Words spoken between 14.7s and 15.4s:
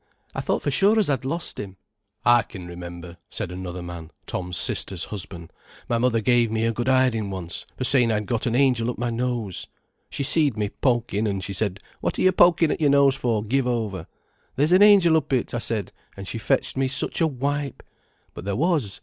an angel up